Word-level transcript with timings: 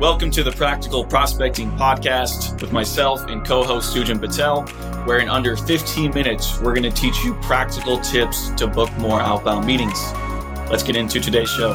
Welcome 0.00 0.30
to 0.30 0.42
the 0.42 0.52
Practical 0.52 1.04
Prospecting 1.04 1.70
Podcast 1.72 2.58
with 2.62 2.72
myself 2.72 3.26
and 3.26 3.44
co 3.44 3.62
host 3.62 3.94
Sujan 3.94 4.18
Patel, 4.18 4.62
where 5.04 5.18
in 5.18 5.28
under 5.28 5.58
15 5.58 6.14
minutes, 6.14 6.58
we're 6.58 6.72
going 6.72 6.84
to 6.84 6.90
teach 6.90 7.22
you 7.22 7.34
practical 7.42 8.00
tips 8.00 8.48
to 8.52 8.66
book 8.66 8.90
more 8.96 9.20
outbound 9.20 9.66
meetings. 9.66 10.00
Let's 10.70 10.82
get 10.82 10.96
into 10.96 11.20
today's 11.20 11.50
show. 11.50 11.74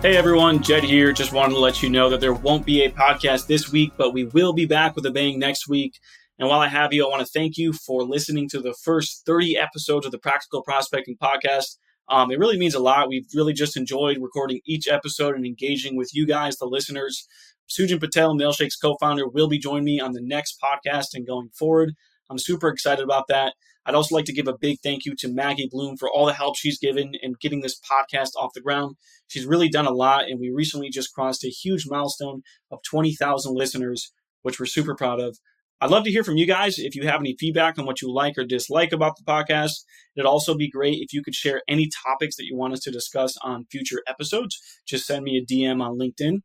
Hey 0.00 0.16
everyone, 0.16 0.62
Jed 0.62 0.84
here. 0.84 1.12
Just 1.12 1.34
wanted 1.34 1.52
to 1.52 1.60
let 1.60 1.82
you 1.82 1.90
know 1.90 2.08
that 2.08 2.22
there 2.22 2.32
won't 2.32 2.64
be 2.64 2.84
a 2.84 2.90
podcast 2.90 3.46
this 3.46 3.70
week, 3.70 3.92
but 3.98 4.14
we 4.14 4.24
will 4.24 4.54
be 4.54 4.64
back 4.64 4.96
with 4.96 5.04
a 5.04 5.10
bang 5.10 5.38
next 5.38 5.68
week. 5.68 6.00
And 6.38 6.48
while 6.48 6.60
I 6.60 6.68
have 6.68 6.94
you, 6.94 7.04
I 7.04 7.10
want 7.10 7.20
to 7.20 7.30
thank 7.30 7.58
you 7.58 7.74
for 7.74 8.02
listening 8.02 8.48
to 8.48 8.60
the 8.60 8.72
first 8.72 9.26
30 9.26 9.58
episodes 9.58 10.06
of 10.06 10.12
the 10.12 10.18
Practical 10.18 10.62
Prospecting 10.62 11.18
Podcast. 11.18 11.76
Um, 12.10 12.32
it 12.32 12.40
really 12.40 12.58
means 12.58 12.74
a 12.74 12.80
lot. 12.80 13.08
We've 13.08 13.28
really 13.34 13.52
just 13.52 13.76
enjoyed 13.76 14.18
recording 14.20 14.60
each 14.66 14.88
episode 14.88 15.36
and 15.36 15.46
engaging 15.46 15.96
with 15.96 16.10
you 16.12 16.26
guys, 16.26 16.56
the 16.56 16.66
listeners. 16.66 17.26
Sujan 17.70 18.00
Patel, 18.00 18.34
Mailshake's 18.34 18.76
co 18.76 18.96
founder, 19.00 19.28
will 19.28 19.48
be 19.48 19.60
joining 19.60 19.84
me 19.84 20.00
on 20.00 20.12
the 20.12 20.20
next 20.20 20.58
podcast 20.60 21.14
and 21.14 21.24
going 21.26 21.50
forward. 21.56 21.94
I'm 22.28 22.38
super 22.38 22.68
excited 22.68 23.04
about 23.04 23.28
that. 23.28 23.54
I'd 23.86 23.94
also 23.94 24.14
like 24.14 24.24
to 24.26 24.32
give 24.32 24.48
a 24.48 24.58
big 24.58 24.78
thank 24.82 25.04
you 25.04 25.14
to 25.18 25.32
Maggie 25.32 25.68
Bloom 25.70 25.96
for 25.96 26.10
all 26.10 26.26
the 26.26 26.34
help 26.34 26.56
she's 26.56 26.78
given 26.78 27.12
in 27.22 27.34
getting 27.40 27.60
this 27.60 27.80
podcast 27.80 28.30
off 28.36 28.52
the 28.54 28.60
ground. 28.60 28.96
She's 29.28 29.46
really 29.46 29.68
done 29.68 29.86
a 29.86 29.92
lot, 29.92 30.24
and 30.28 30.38
we 30.40 30.50
recently 30.50 30.90
just 30.90 31.14
crossed 31.14 31.44
a 31.44 31.48
huge 31.48 31.86
milestone 31.88 32.42
of 32.72 32.80
20,000 32.82 33.54
listeners, 33.54 34.12
which 34.42 34.58
we're 34.58 34.66
super 34.66 34.96
proud 34.96 35.20
of. 35.20 35.38
I'd 35.82 35.90
love 35.90 36.04
to 36.04 36.10
hear 36.10 36.24
from 36.24 36.36
you 36.36 36.46
guys 36.46 36.78
if 36.78 36.94
you 36.94 37.06
have 37.06 37.20
any 37.20 37.34
feedback 37.38 37.78
on 37.78 37.86
what 37.86 38.02
you 38.02 38.12
like 38.12 38.36
or 38.36 38.44
dislike 38.44 38.92
about 38.92 39.16
the 39.16 39.24
podcast. 39.24 39.84
It'd 40.14 40.26
also 40.26 40.54
be 40.54 40.68
great 40.68 40.98
if 41.00 41.14
you 41.14 41.22
could 41.22 41.34
share 41.34 41.62
any 41.68 41.88
topics 42.04 42.36
that 42.36 42.44
you 42.44 42.54
want 42.54 42.74
us 42.74 42.80
to 42.80 42.90
discuss 42.90 43.38
on 43.38 43.64
future 43.70 44.02
episodes. 44.06 44.60
Just 44.86 45.06
send 45.06 45.24
me 45.24 45.38
a 45.38 45.44
DM 45.44 45.82
on 45.82 45.98
LinkedIn. 45.98 46.40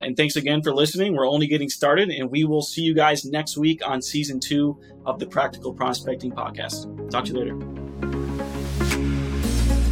And 0.00 0.16
thanks 0.16 0.34
again 0.34 0.62
for 0.62 0.74
listening. 0.74 1.14
We're 1.14 1.28
only 1.28 1.46
getting 1.46 1.68
started, 1.68 2.10
and 2.10 2.28
we 2.28 2.42
will 2.42 2.62
see 2.62 2.82
you 2.82 2.92
guys 2.92 3.24
next 3.24 3.56
week 3.56 3.86
on 3.86 4.02
season 4.02 4.40
two 4.40 4.80
of 5.06 5.20
the 5.20 5.26
Practical 5.26 5.72
Prospecting 5.72 6.32
Podcast. 6.32 7.10
Talk 7.10 7.26
to 7.26 7.32
you 7.32 7.38
later. 7.38 7.56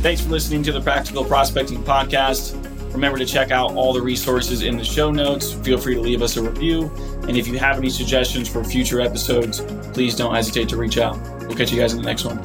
Thanks 0.02 0.20
for 0.22 0.30
listening 0.30 0.64
to 0.64 0.72
the 0.72 0.80
Practical 0.80 1.24
Prospecting 1.24 1.84
Podcast. 1.84 2.69
Remember 2.92 3.18
to 3.18 3.26
check 3.26 3.50
out 3.50 3.72
all 3.72 3.92
the 3.92 4.02
resources 4.02 4.62
in 4.62 4.76
the 4.76 4.84
show 4.84 5.10
notes. 5.10 5.52
Feel 5.52 5.78
free 5.78 5.94
to 5.94 6.00
leave 6.00 6.22
us 6.22 6.36
a 6.36 6.42
review. 6.42 6.90
And 7.28 7.36
if 7.36 7.46
you 7.46 7.58
have 7.58 7.78
any 7.78 7.90
suggestions 7.90 8.48
for 8.48 8.64
future 8.64 9.00
episodes, 9.00 9.60
please 9.92 10.14
don't 10.16 10.34
hesitate 10.34 10.68
to 10.70 10.76
reach 10.76 10.98
out. 10.98 11.18
We'll 11.40 11.56
catch 11.56 11.72
you 11.72 11.80
guys 11.80 11.92
in 11.92 12.02
the 12.02 12.06
next 12.06 12.24
one. 12.24 12.38